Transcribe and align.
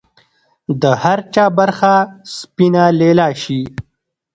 د 0.81 0.83
هر 1.03 1.19
چا 1.33 1.45
برخه 1.57 1.93
سپینه 2.35 2.83
لیلا 2.99 3.29
شي 3.41 3.61